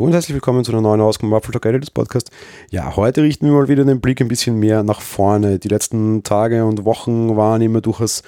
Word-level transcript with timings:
Hallo 0.00 0.06
und 0.06 0.14
herzlich 0.14 0.32
willkommen 0.32 0.64
zu 0.64 0.72
einer 0.72 0.80
neuen 0.80 1.02
Ausgabe 1.02 1.36
Apple 1.36 1.52
Talk 1.52 1.66
Editors 1.66 1.90
Podcast. 1.90 2.30
Ja, 2.70 2.96
heute 2.96 3.22
richten 3.22 3.44
wir 3.44 3.52
mal 3.52 3.68
wieder 3.68 3.84
den 3.84 4.00
Blick 4.00 4.22
ein 4.22 4.28
bisschen 4.28 4.58
mehr 4.58 4.82
nach 4.82 5.02
vorne. 5.02 5.58
Die 5.58 5.68
letzten 5.68 6.22
Tage 6.22 6.64
und 6.64 6.86
Wochen 6.86 7.36
waren 7.36 7.60
immer 7.60 7.82
durchaus 7.82 8.22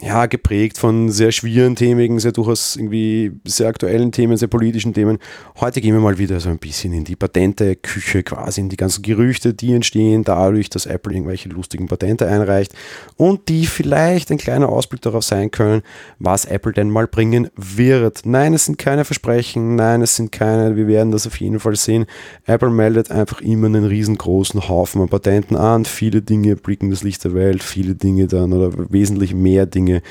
ja, 0.00 0.26
geprägt 0.26 0.76
von 0.76 1.08
sehr 1.10 1.30
schwierigen 1.30 1.76
Themen, 1.76 2.18
sehr 2.18 2.32
durchaus 2.32 2.74
irgendwie 2.74 3.32
sehr 3.44 3.68
aktuellen 3.68 4.10
Themen, 4.10 4.36
sehr 4.36 4.48
politischen 4.48 4.92
Themen. 4.92 5.18
Heute 5.60 5.80
gehen 5.80 5.94
wir 5.94 6.00
mal 6.00 6.18
wieder 6.18 6.40
so 6.40 6.48
ein 6.48 6.58
bisschen 6.58 6.92
in 6.92 7.04
die 7.04 7.14
Patente-Küche, 7.14 8.24
quasi 8.24 8.60
in 8.60 8.68
die 8.68 8.76
ganzen 8.76 9.02
Gerüchte, 9.02 9.54
die 9.54 9.72
entstehen 9.72 10.24
dadurch, 10.24 10.68
dass 10.68 10.86
Apple 10.86 11.12
irgendwelche 11.12 11.48
lustigen 11.48 11.86
Patente 11.86 12.26
einreicht 12.26 12.74
und 13.16 13.48
die 13.48 13.66
vielleicht 13.66 14.32
ein 14.32 14.38
kleiner 14.38 14.68
Ausblick 14.68 15.00
darauf 15.00 15.22
sein 15.22 15.52
können, 15.52 15.82
was 16.18 16.44
Apple 16.44 16.72
denn 16.72 16.90
mal 16.90 17.06
bringen 17.06 17.48
wird. 17.56 18.22
Nein, 18.24 18.52
es 18.52 18.64
sind 18.64 18.78
keine 18.78 19.04
Versprechen, 19.04 19.76
nein, 19.76 20.02
es 20.02 20.16
sind 20.16 20.32
keine, 20.32 20.74
wir 20.74 20.88
werden 20.88 21.12
das 21.12 21.26
auf 21.26 21.38
jeden 21.38 21.60
Fall 21.60 21.76
sehen. 21.76 22.06
Apple 22.46 22.70
meldet 22.70 23.12
einfach 23.12 23.40
immer 23.40 23.68
einen 23.68 23.84
riesengroßen 23.84 24.68
Haufen 24.68 25.02
an 25.02 25.08
Patenten 25.08 25.56
an, 25.56 25.84
viele 25.84 26.20
Dinge 26.20 26.56
blicken 26.56 26.90
das 26.90 27.04
Licht 27.04 27.22
der 27.22 27.34
Welt, 27.34 27.62
viele 27.62 27.94
Dinge 27.94 28.26
dann 28.26 28.52
oder 28.52 28.72
wesentlich 28.90 29.34
mehr 29.34 29.66
Dinge 29.66 29.83
Dinge, 29.84 30.02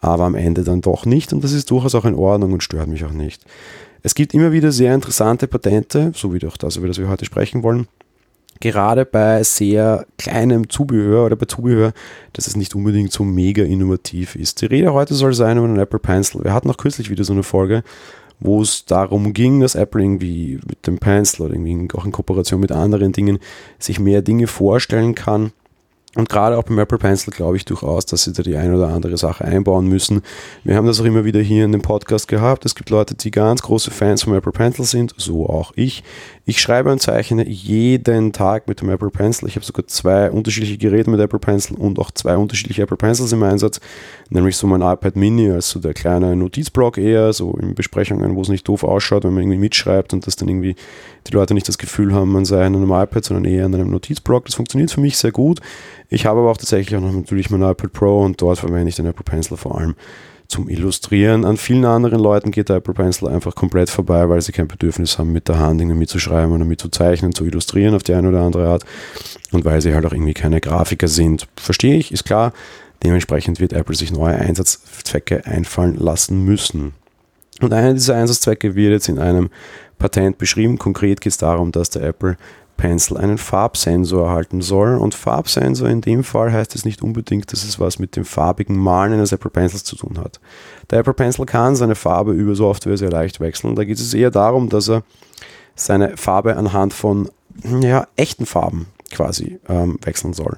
aber 0.00 0.24
am 0.24 0.34
Ende 0.34 0.64
dann 0.64 0.80
doch 0.80 1.06
nicht 1.06 1.32
und 1.32 1.44
das 1.44 1.52
ist 1.52 1.70
durchaus 1.70 1.94
auch 1.94 2.04
in 2.04 2.14
Ordnung 2.14 2.52
und 2.52 2.62
stört 2.62 2.88
mich 2.88 3.04
auch 3.04 3.12
nicht. 3.12 3.42
Es 4.02 4.14
gibt 4.14 4.34
immer 4.34 4.52
wieder 4.52 4.72
sehr 4.72 4.94
interessante 4.94 5.46
Patente, 5.46 6.12
so 6.14 6.32
wie 6.32 6.46
auch 6.46 6.56
das, 6.56 6.76
über 6.76 6.88
das 6.88 6.98
wir 6.98 7.08
heute 7.08 7.26
sprechen 7.26 7.62
wollen. 7.62 7.86
Gerade 8.60 9.06
bei 9.06 9.42
sehr 9.42 10.06
kleinem 10.18 10.68
Zubehör 10.68 11.26
oder 11.26 11.36
bei 11.36 11.46
Zubehör, 11.46 11.92
dass 12.32 12.46
es 12.46 12.56
nicht 12.56 12.74
unbedingt 12.74 13.12
so 13.12 13.24
mega 13.24 13.62
innovativ 13.62 14.36
ist. 14.36 14.60
Die 14.60 14.66
Rede 14.66 14.92
heute 14.92 15.14
soll 15.14 15.32
sein 15.32 15.56
über 15.56 15.66
einen 15.66 15.78
Apple 15.78 15.98
Pencil. 15.98 16.44
Wir 16.44 16.52
hatten 16.52 16.70
auch 16.70 16.76
kürzlich 16.76 17.08
wieder 17.08 17.24
so 17.24 17.32
eine 17.32 17.42
Folge, 17.42 17.82
wo 18.38 18.60
es 18.60 18.84
darum 18.84 19.32
ging, 19.32 19.60
dass 19.60 19.74
Apple 19.74 20.02
irgendwie 20.02 20.60
mit 20.66 20.86
dem 20.86 20.98
Pencil 20.98 21.46
oder 21.46 21.54
irgendwie 21.54 21.88
auch 21.94 22.04
in 22.04 22.12
Kooperation 22.12 22.60
mit 22.60 22.72
anderen 22.72 23.12
Dingen 23.12 23.38
sich 23.78 23.98
mehr 23.98 24.20
Dinge 24.20 24.46
vorstellen 24.46 25.14
kann 25.14 25.52
und 26.16 26.28
gerade 26.28 26.58
auch 26.58 26.64
beim 26.64 26.78
Apple 26.80 26.98
Pencil 26.98 27.32
glaube 27.32 27.56
ich 27.56 27.64
durchaus, 27.64 28.04
dass 28.04 28.24
sie 28.24 28.32
da 28.32 28.42
die 28.42 28.56
eine 28.56 28.76
oder 28.76 28.88
andere 28.88 29.16
Sache 29.16 29.44
einbauen 29.44 29.86
müssen. 29.86 30.22
Wir 30.64 30.74
haben 30.74 30.86
das 30.86 31.00
auch 31.00 31.04
immer 31.04 31.24
wieder 31.24 31.40
hier 31.40 31.64
in 31.64 31.70
dem 31.70 31.82
Podcast 31.82 32.26
gehabt. 32.26 32.66
Es 32.66 32.74
gibt 32.74 32.90
Leute, 32.90 33.14
die 33.14 33.30
ganz 33.30 33.62
große 33.62 33.92
Fans 33.92 34.24
vom 34.24 34.34
Apple 34.34 34.50
Pencil 34.50 34.84
sind, 34.84 35.14
so 35.16 35.48
auch 35.48 35.72
ich. 35.76 36.02
Ich 36.46 36.60
schreibe 36.60 36.90
und 36.90 37.00
zeichne 37.00 37.46
jeden 37.46 38.32
Tag 38.32 38.66
mit 38.66 38.80
dem 38.80 38.90
Apple 38.90 39.10
Pencil. 39.10 39.46
Ich 39.46 39.54
habe 39.54 39.64
sogar 39.64 39.86
zwei 39.86 40.32
unterschiedliche 40.32 40.78
Geräte 40.78 41.10
mit 41.10 41.20
Apple 41.20 41.38
Pencil 41.38 41.76
und 41.76 42.00
auch 42.00 42.10
zwei 42.10 42.36
unterschiedliche 42.36 42.82
Apple 42.82 42.96
Pencils 42.96 43.30
im 43.30 43.44
Einsatz. 43.44 43.78
Nämlich 44.30 44.56
so 44.56 44.66
mein 44.66 44.80
iPad 44.80 45.14
Mini 45.14 45.48
als 45.52 45.70
so 45.70 45.78
der 45.78 45.94
kleine 45.94 46.34
Notizblock 46.34 46.98
eher, 46.98 47.32
so 47.32 47.52
in 47.52 47.76
Besprechungen, 47.76 48.34
wo 48.34 48.42
es 48.42 48.48
nicht 48.48 48.66
doof 48.66 48.82
ausschaut, 48.82 49.22
wenn 49.22 49.32
man 49.32 49.44
irgendwie 49.44 49.58
mitschreibt 49.58 50.12
und 50.12 50.26
dass 50.26 50.34
dann 50.34 50.48
irgendwie 50.48 50.74
die 51.28 51.32
Leute 51.32 51.54
nicht 51.54 51.68
das 51.68 51.78
Gefühl 51.78 52.12
haben, 52.14 52.32
man 52.32 52.44
sei 52.44 52.66
an 52.66 52.74
einem 52.74 52.90
iPad, 52.90 53.24
sondern 53.24 53.44
eher 53.44 53.66
an 53.66 53.74
einem 53.74 53.90
Notizblock. 53.90 54.46
Das 54.46 54.56
funktioniert 54.56 54.90
für 54.90 55.00
mich 55.00 55.18
sehr 55.18 55.30
gut. 55.30 55.60
Ich 56.10 56.26
habe 56.26 56.40
aber 56.40 56.50
auch 56.50 56.56
tatsächlich 56.56 56.96
auch 56.96 57.00
noch 57.00 57.12
natürlich 57.12 57.50
mein 57.50 57.62
iPad 57.62 57.92
Pro 57.92 58.20
und 58.22 58.42
dort 58.42 58.58
verwende 58.58 58.88
ich 58.88 58.96
den 58.96 59.06
Apple 59.06 59.24
Pencil 59.24 59.56
vor 59.56 59.78
allem 59.78 59.94
zum 60.48 60.68
Illustrieren. 60.68 61.44
An 61.44 61.56
vielen 61.56 61.84
anderen 61.84 62.18
Leuten 62.18 62.50
geht 62.50 62.68
der 62.68 62.76
Apple 62.76 62.92
Pencil 62.92 63.28
einfach 63.28 63.54
komplett 63.54 63.88
vorbei, 63.88 64.28
weil 64.28 64.42
sie 64.42 64.50
kein 64.50 64.66
Bedürfnis 64.66 65.16
haben, 65.16 65.32
mit 65.32 65.48
der 65.48 65.60
Hand 65.60 65.80
Dinge 65.80 65.94
mitzuschreiben 65.94 66.52
oder 66.52 66.64
mitzuzeichnen, 66.64 67.32
zu 67.32 67.44
illustrieren 67.46 67.94
auf 67.94 68.02
die 68.02 68.14
eine 68.14 68.28
oder 68.28 68.42
andere 68.42 68.66
Art 68.66 68.84
und 69.52 69.64
weil 69.64 69.80
sie 69.80 69.94
halt 69.94 70.04
auch 70.04 70.12
irgendwie 70.12 70.34
keine 70.34 70.60
Grafiker 70.60 71.06
sind. 71.06 71.46
Verstehe 71.56 71.96
ich, 71.96 72.10
ist 72.10 72.24
klar. 72.24 72.52
Dementsprechend 73.04 73.60
wird 73.60 73.72
Apple 73.72 73.94
sich 73.94 74.12
neue 74.12 74.34
Einsatzzwecke 74.34 75.46
einfallen 75.46 75.96
lassen 75.96 76.44
müssen. 76.44 76.92
Und 77.60 77.72
einer 77.72 77.94
dieser 77.94 78.16
Einsatzzwecke 78.16 78.74
wird 78.74 78.92
jetzt 78.92 79.08
in 79.08 79.18
einem 79.18 79.50
Patent 79.98 80.38
beschrieben. 80.38 80.78
Konkret 80.78 81.20
geht 81.20 81.32
es 81.32 81.38
darum, 81.38 81.72
dass 81.72 81.90
der 81.90 82.02
Apple 82.02 82.36
Pencil 82.80 83.18
einen 83.18 83.36
Farbsensor 83.36 84.26
erhalten 84.26 84.62
soll. 84.62 84.96
Und 84.96 85.14
Farbsensor 85.14 85.88
in 85.88 86.00
dem 86.00 86.24
Fall 86.24 86.50
heißt 86.50 86.74
es 86.74 86.86
nicht 86.86 87.02
unbedingt, 87.02 87.52
dass 87.52 87.62
es 87.62 87.78
was 87.78 87.98
mit 87.98 88.16
dem 88.16 88.24
farbigen 88.24 88.76
Malen 88.76 89.12
eines 89.12 89.32
Apple 89.32 89.50
Pencils 89.50 89.84
zu 89.84 89.96
tun 89.96 90.18
hat. 90.18 90.40
Der 90.88 91.00
Apple 91.00 91.12
Pencil 91.12 91.44
kann 91.44 91.76
seine 91.76 91.94
Farbe 91.94 92.32
über 92.32 92.54
Software 92.54 92.96
sehr 92.96 93.10
leicht 93.10 93.38
wechseln. 93.38 93.76
Da 93.76 93.84
geht 93.84 93.98
es 93.98 94.14
eher 94.14 94.30
darum, 94.30 94.70
dass 94.70 94.88
er 94.88 95.02
seine 95.74 96.16
Farbe 96.16 96.56
anhand 96.56 96.94
von 96.94 97.28
ja, 97.82 98.06
echten 98.16 98.46
Farben 98.46 98.86
quasi 99.12 99.58
ähm, 99.68 99.98
wechseln 100.02 100.32
soll. 100.32 100.56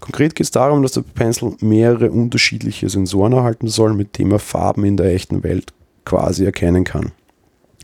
Konkret 0.00 0.34
geht 0.34 0.46
es 0.46 0.50
darum, 0.50 0.82
dass 0.82 0.92
der 0.92 1.02
Pencil 1.02 1.54
mehrere 1.60 2.10
unterschiedliche 2.10 2.88
Sensoren 2.88 3.34
erhalten 3.34 3.68
soll, 3.68 3.92
mit 3.92 4.16
dem 4.16 4.32
er 4.32 4.38
Farben 4.38 4.84
in 4.84 4.96
der 4.96 5.12
echten 5.12 5.42
Welt 5.42 5.74
quasi 6.06 6.46
erkennen 6.46 6.84
kann 6.84 7.12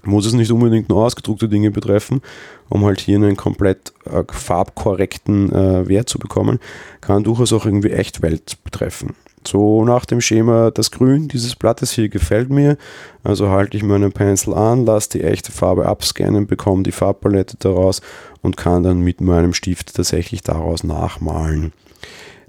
muss 0.07 0.27
es 0.27 0.33
nicht 0.33 0.51
unbedingt 0.51 0.89
nur 0.89 1.05
ausgedruckte 1.05 1.49
Dinge 1.49 1.71
betreffen, 1.71 2.21
um 2.69 2.85
halt 2.85 3.01
hier 3.01 3.17
einen 3.17 3.37
komplett 3.37 3.93
äh, 4.05 4.23
farbkorrekten 4.29 5.53
äh, 5.53 5.89
Wert 5.89 6.09
zu 6.09 6.19
bekommen, 6.19 6.59
kann 7.01 7.25
durchaus 7.25 7.53
auch 7.53 7.67
irgendwie 7.67 7.91
Echtwelt 7.91 8.59
betreffen. 8.65 9.15
So 9.47 9.85
nach 9.85 10.07
dem 10.07 10.21
Schema, 10.23 10.71
das 10.71 10.91
Grün 10.91 11.29
dieses 11.29 11.55
Blattes 11.55 11.93
hier 11.93 12.09
gefällt 12.09 12.49
mir, 12.49 12.79
also 13.23 13.51
halte 13.51 13.77
ich 13.77 13.83
meinen 13.83 14.13
Pencil 14.13 14.55
an, 14.55 14.87
lasse 14.87 15.11
die 15.11 15.23
echte 15.23 15.53
Farbe 15.53 15.87
abscannen, 15.87 16.47
bekomme 16.47 16.83
die 16.83 16.93
Farbpalette 16.93 17.57
daraus 17.59 18.01
und 18.41 18.57
kann 18.57 18.83
dann 18.83 19.01
mit 19.01 19.21
meinem 19.21 19.53
Stift 19.53 19.95
tatsächlich 19.95 20.43
daraus 20.43 20.83
nachmalen. 20.83 21.73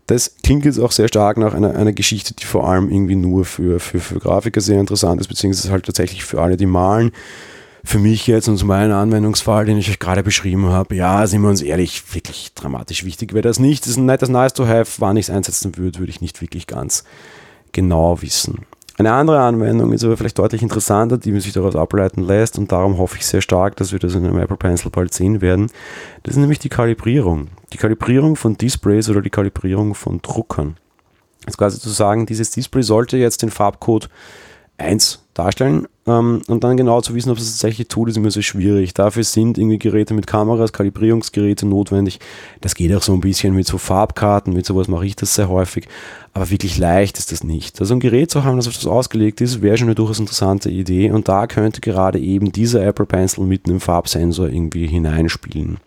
Das 0.08 0.36
klingt 0.44 0.66
jetzt 0.66 0.80
auch 0.80 0.92
sehr 0.92 1.08
stark 1.08 1.38
nach 1.38 1.54
einer, 1.54 1.76
einer 1.76 1.94
Geschichte, 1.94 2.34
die 2.36 2.46
vor 2.46 2.70
allem 2.70 2.92
irgendwie 2.92 3.16
nur 3.16 3.44
für, 3.44 3.80
für, 3.80 4.00
für 4.00 4.20
Grafiker 4.20 4.62
sehr 4.62 4.80
interessant 4.80 5.20
ist, 5.20 5.28
beziehungsweise 5.28 5.72
halt 5.72 5.86
tatsächlich 5.86 6.24
für 6.24 6.42
alle, 6.42 6.58
die 6.58 6.68
malen. 6.68 7.12
Für 7.84 8.00
mich 8.00 8.26
jetzt 8.26 8.48
und 8.48 8.58
zu 8.58 8.66
meinem 8.66 8.94
Anwendungsfall, 8.94 9.66
den 9.66 9.78
ich 9.78 9.90
euch 9.90 10.00
gerade 10.00 10.24
beschrieben 10.24 10.70
habe, 10.70 10.96
ja, 10.96 11.26
sind 11.28 11.42
wir 11.42 11.50
uns 11.50 11.62
ehrlich, 11.62 12.16
wirklich 12.16 12.52
dramatisch 12.56 13.04
wichtig 13.04 13.34
wäre 13.34 13.44
das 13.44 13.60
nicht. 13.60 13.84
Das 13.84 13.92
ist 13.92 13.98
ein 13.98 14.06
nettes 14.06 14.30
Nice 14.30 14.54
to 14.54 14.68
have. 14.68 14.92
Wann 15.00 15.18
ich 15.18 15.28
es 15.28 15.30
einsetzen 15.30 15.78
würde, 15.78 16.00
würde 16.00 16.10
ich 16.10 16.22
nicht 16.22 16.42
wirklich 16.42 16.66
ganz 16.66 17.04
genau 17.74 18.22
wissen. 18.24 18.66
Eine 18.98 19.12
andere 19.12 19.42
Anwendung 19.42 19.92
ist 19.92 20.06
aber 20.06 20.16
vielleicht 20.16 20.40
deutlich 20.40 20.62
interessanter, 20.62 21.18
die 21.18 21.32
man 21.32 21.42
sich 21.42 21.52
daraus 21.52 21.76
ableiten 21.76 22.22
lässt 22.22 22.58
und 22.58 22.72
darum 22.72 22.98
hoffe 22.98 23.18
ich 23.18 23.26
sehr 23.26 23.42
stark, 23.42 23.76
dass 23.76 23.92
wir 23.92 24.00
das 24.00 24.16
in 24.16 24.26
einem 24.26 24.38
Apple 24.38 24.56
Pencil 24.56 24.90
bald 24.90 25.14
sehen 25.14 25.42
werden. 25.42 25.70
Das 26.24 26.36
ist 26.36 26.40
nämlich 26.40 26.60
die 26.60 26.70
Kalibrierung. 26.70 27.50
Die 27.74 27.78
Kalibrierung 27.78 28.38
von 28.38 28.56
Displays 28.56 29.10
oder 29.10 29.22
die 29.22 29.30
Kalibrierung 29.30 29.96
von 29.96 30.22
Druckern. 30.22 30.78
Ist 31.46 31.58
quasi 31.58 31.80
zu 31.80 31.90
sagen, 31.90 32.26
dieses 32.26 32.52
Display 32.52 32.84
sollte 32.84 33.18
jetzt 33.18 33.42
den 33.42 33.52
Farbcode 33.52 34.10
1 34.78 35.20
darstellen 35.34 35.88
ähm, 36.08 36.42
und 36.48 36.64
dann 36.64 36.78
genau 36.78 37.02
zu 37.02 37.14
wissen, 37.14 37.30
ob 37.30 37.38
es 37.38 37.52
tatsächlich 37.52 37.88
tut, 37.88 38.10
ist 38.10 38.18
immer 38.18 38.32
so 38.32 38.42
schwierig. 38.42 38.94
Dafür 38.94 39.24
sind 39.24 39.58
irgendwie 39.58 39.80
Geräte 39.80 40.14
mit 40.14 40.28
Kameras, 40.28 40.72
Kalibrierungsgeräte 40.72 41.66
notwendig. 41.66 42.20
Das 42.62 42.76
geht 42.76 42.94
auch 42.96 43.02
so 43.02 43.14
ein 43.14 43.22
bisschen 43.22 43.54
mit 43.54 43.68
so 43.68 43.78
Farbkarten, 43.78 44.54
mit 44.54 44.66
sowas 44.66 44.88
mache 44.88 45.06
ich 45.06 45.16
das 45.16 45.36
sehr 45.36 45.50
häufig, 45.50 45.88
aber 46.34 46.50
wirklich 46.50 46.78
leicht 46.78 47.18
ist 47.18 47.32
das 47.32 47.44
nicht. 47.44 47.80
Also 47.80 47.96
ein 47.96 48.00
Gerät 48.00 48.32
zu 48.32 48.44
haben, 48.44 48.58
das 48.58 48.68
auf 48.68 48.76
das 48.76 48.88
ausgelegt 48.88 49.42
ist, 49.42 49.62
wäre 49.62 49.78
schon 49.78 49.88
eine 49.88 49.96
durchaus 49.96 50.20
interessante 50.20 50.70
Idee 50.70 51.12
und 51.12 51.28
da 51.28 51.48
könnte 51.48 51.82
gerade 51.82 52.20
eben 52.20 52.52
dieser 52.52 52.86
Apple 52.86 53.06
Pencil 53.06 53.44
mit 53.44 53.66
einem 53.66 53.80
Farbsensor 53.80 54.48
irgendwie 54.48 54.88
hineinspielen. 54.88 55.78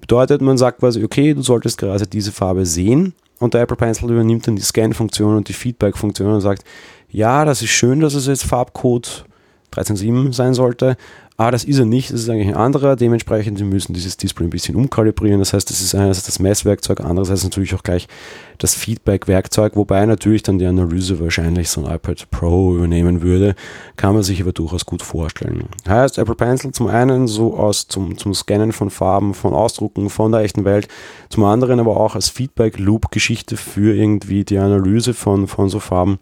Bedeutet, 0.00 0.40
man 0.42 0.58
sagt 0.58 0.80
quasi, 0.80 1.02
okay, 1.02 1.34
du 1.34 1.42
solltest 1.42 1.78
gerade 1.78 2.06
diese 2.06 2.30
Farbe 2.30 2.66
sehen 2.66 3.14
und 3.38 3.54
der 3.54 3.62
Apple 3.62 3.76
Pencil 3.76 4.10
übernimmt 4.10 4.46
dann 4.46 4.56
die 4.56 4.62
Scan-Funktion 4.62 5.36
und 5.36 5.48
die 5.48 5.52
Feedback-Funktion 5.52 6.32
und 6.32 6.40
sagt, 6.40 6.64
ja, 7.08 7.44
das 7.44 7.62
ist 7.62 7.70
schön, 7.70 8.00
dass 8.00 8.14
es 8.14 8.26
jetzt 8.26 8.44
Farbcode 8.44 9.26
13.7 9.76 10.32
sein 10.32 10.54
sollte, 10.54 10.96
aber 11.38 11.50
das 11.50 11.64
ist 11.64 11.78
er 11.78 11.84
nicht, 11.84 12.10
das 12.10 12.20
ist 12.20 12.30
eigentlich 12.30 12.48
ein 12.48 12.54
anderer. 12.54 12.96
Dementsprechend, 12.96 13.58
wir 13.58 13.66
müssen 13.66 13.92
dieses 13.92 14.16
Display 14.16 14.46
ein 14.46 14.50
bisschen 14.50 14.74
umkalibrieren. 14.74 15.38
Das 15.38 15.52
heißt, 15.52 15.68
das 15.68 15.82
ist 15.82 15.94
einerseits 15.94 16.24
das 16.24 16.38
Messwerkzeug, 16.38 17.00
andererseits 17.00 17.44
natürlich 17.44 17.74
auch 17.74 17.82
gleich 17.82 18.08
das 18.56 18.74
Feedback-Werkzeug, 18.74 19.76
wobei 19.76 20.06
natürlich 20.06 20.42
dann 20.42 20.58
die 20.58 20.64
Analyse 20.64 21.20
wahrscheinlich 21.20 21.68
so 21.68 21.84
ein 21.84 21.94
iPad 21.94 22.30
Pro 22.30 22.74
übernehmen 22.76 23.20
würde. 23.20 23.54
Kann 23.96 24.14
man 24.14 24.22
sich 24.22 24.40
aber 24.40 24.52
durchaus 24.52 24.86
gut 24.86 25.02
vorstellen. 25.02 25.68
Heißt, 25.86 26.16
Apple 26.16 26.36
Pencil 26.36 26.72
zum 26.72 26.86
einen 26.86 27.28
so 27.28 27.54
aus 27.54 27.86
zum, 27.86 28.16
zum 28.16 28.32
Scannen 28.32 28.72
von 28.72 28.88
Farben, 28.88 29.34
von 29.34 29.52
Ausdrucken, 29.52 30.08
von 30.08 30.32
der 30.32 30.40
echten 30.40 30.64
Welt, 30.64 30.88
zum 31.28 31.44
anderen 31.44 31.80
aber 31.80 31.98
auch 31.98 32.14
als 32.14 32.30
Feedback-Loop-Geschichte 32.30 33.58
für 33.58 33.94
irgendwie 33.94 34.44
die 34.44 34.56
Analyse 34.56 35.12
von, 35.12 35.48
von 35.48 35.68
so 35.68 35.80
Farben 35.80 36.18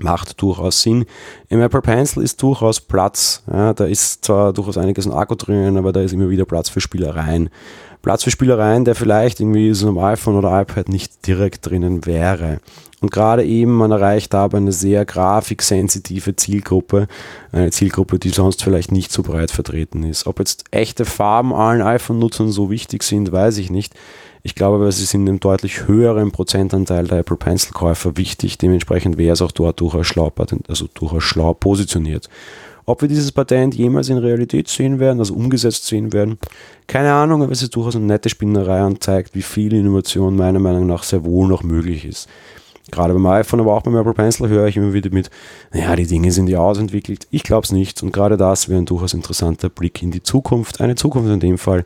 macht 0.00 0.40
durchaus 0.40 0.82
Sinn. 0.82 1.04
Im 1.48 1.60
Apple 1.60 1.82
Pencil 1.82 2.22
ist 2.22 2.42
durchaus 2.42 2.80
Platz. 2.80 3.42
Ja, 3.50 3.72
da 3.72 3.84
ist 3.84 4.24
zwar 4.24 4.52
durchaus 4.52 4.78
einiges 4.78 5.06
an 5.06 5.12
Akku 5.12 5.34
drin, 5.34 5.76
aber 5.76 5.92
da 5.92 6.00
ist 6.00 6.12
immer 6.12 6.30
wieder 6.30 6.44
Platz 6.44 6.68
für 6.68 6.80
Spielereien. 6.80 7.50
Platz 8.04 8.22
für 8.22 8.30
Spielereien, 8.30 8.84
der 8.84 8.94
vielleicht 8.94 9.40
irgendwie 9.40 9.72
so 9.72 9.88
einem 9.88 9.98
iPhone 9.98 10.36
oder 10.36 10.60
iPad 10.60 10.90
nicht 10.90 11.26
direkt 11.26 11.66
drinnen 11.66 12.04
wäre. 12.04 12.60
Und 13.00 13.10
gerade 13.10 13.44
eben, 13.44 13.72
man 13.72 13.90
erreicht 13.90 14.34
dabei 14.34 14.58
eine 14.58 14.72
sehr 14.72 15.06
grafiksensitive 15.06 16.36
Zielgruppe, 16.36 17.06
eine 17.50 17.70
Zielgruppe, 17.70 18.18
die 18.18 18.28
sonst 18.28 18.62
vielleicht 18.62 18.92
nicht 18.92 19.10
so 19.10 19.22
breit 19.22 19.50
vertreten 19.50 20.04
ist. 20.04 20.26
Ob 20.26 20.38
jetzt 20.38 20.64
echte 20.70 21.06
Farben 21.06 21.54
allen 21.54 21.80
iPhone-Nutzern 21.80 22.50
so 22.50 22.70
wichtig 22.70 23.02
sind, 23.02 23.32
weiß 23.32 23.56
ich 23.58 23.70
nicht. 23.70 23.94
Ich 24.42 24.54
glaube 24.54 24.76
aber, 24.76 24.92
sie 24.92 25.06
sind 25.06 25.26
einem 25.26 25.40
deutlich 25.40 25.88
höheren 25.88 26.30
Prozentanteil 26.30 27.06
der 27.06 27.20
Apple 27.20 27.38
Pencil-Käufer 27.38 28.18
wichtig. 28.18 28.58
Dementsprechend 28.58 29.16
wäre 29.16 29.32
es 29.32 29.40
auch 29.40 29.52
dort 29.52 29.80
durchaus 29.80 30.06
schlau, 30.06 30.30
also 30.68 30.88
durchaus 30.92 31.24
schlau 31.24 31.54
positioniert. 31.54 32.28
Ob 32.86 33.00
wir 33.00 33.08
dieses 33.08 33.32
Patent 33.32 33.74
jemals 33.74 34.08
in 34.08 34.18
Realität 34.18 34.68
sehen 34.68 34.98
werden, 34.98 35.18
also 35.18 35.34
umgesetzt 35.34 35.86
sehen 35.86 36.12
werden, 36.12 36.38
keine 36.86 37.12
Ahnung, 37.12 37.42
aber 37.42 37.52
es 37.52 37.62
ist 37.62 37.74
durchaus 37.74 37.96
eine 37.96 38.04
nette 38.04 38.28
Spinnerei 38.28 38.84
und 38.84 39.02
zeigt, 39.02 39.34
wie 39.34 39.42
viel 39.42 39.72
Innovation 39.72 40.36
meiner 40.36 40.58
Meinung 40.58 40.86
nach 40.86 41.02
sehr 41.02 41.24
wohl 41.24 41.48
noch 41.48 41.62
möglich 41.62 42.04
ist. 42.04 42.28
Gerade 42.90 43.14
beim 43.14 43.26
iPhone, 43.26 43.60
aber 43.60 43.74
auch 43.74 43.82
beim 43.82 43.96
Apple 43.96 44.12
Pencil 44.12 44.48
höre 44.48 44.66
ich 44.66 44.76
immer 44.76 44.92
wieder 44.92 45.10
mit, 45.10 45.30
naja, 45.72 45.96
die 45.96 46.06
Dinge 46.06 46.30
sind 46.30 46.48
ja 46.48 46.58
ausentwickelt. 46.58 47.26
Ich 47.30 47.42
glaube 47.42 47.64
es 47.64 47.72
nicht. 47.72 48.02
Und 48.02 48.12
gerade 48.12 48.36
das 48.36 48.68
wäre 48.68 48.78
ein 48.78 48.84
durchaus 48.84 49.14
interessanter 49.14 49.70
Blick 49.70 50.02
in 50.02 50.10
die 50.10 50.22
Zukunft. 50.22 50.80
Eine 50.80 50.94
Zukunft 50.94 51.30
in 51.30 51.40
dem 51.40 51.56
Fall, 51.56 51.84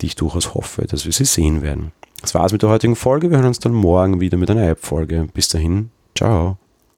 die 0.00 0.06
ich 0.06 0.16
durchaus 0.16 0.54
hoffe, 0.54 0.86
dass 0.86 1.04
wir 1.04 1.12
sie 1.12 1.24
sehen 1.24 1.62
werden. 1.62 1.90
Das 2.20 2.34
war's 2.34 2.52
mit 2.52 2.62
der 2.62 2.70
heutigen 2.70 2.96
Folge. 2.96 3.30
Wir 3.30 3.38
hören 3.38 3.48
uns 3.48 3.58
dann 3.58 3.72
morgen 3.72 4.20
wieder 4.20 4.38
mit 4.38 4.50
einer 4.50 4.68
App-Folge. 4.68 5.28
Bis 5.34 5.48
dahin, 5.48 5.90
ciao. 6.14 6.58